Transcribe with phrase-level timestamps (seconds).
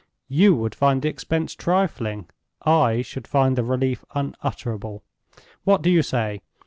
[0.29, 2.27] You would find the expense trifling;
[2.65, 5.03] I should find the relief unutterable.
[5.63, 6.41] What do you say?